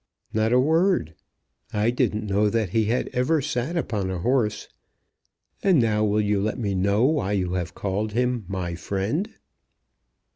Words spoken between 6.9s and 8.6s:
why you have called him